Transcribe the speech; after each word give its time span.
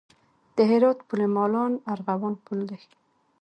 د 0.55 0.57
هرات 0.69 0.99
پل 1.07 1.19
مالان 1.35 1.73
ارغوان 1.93 2.33
پل 2.45 2.59
دی 2.69 2.79